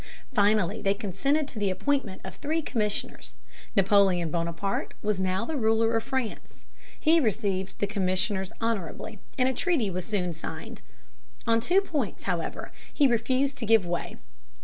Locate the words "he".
6.99-7.19, 12.91-13.05